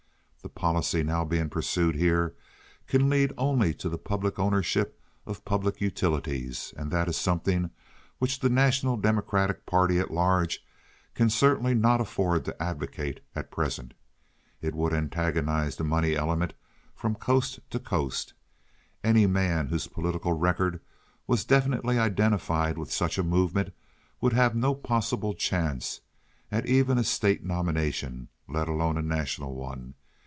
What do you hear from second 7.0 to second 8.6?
is something which the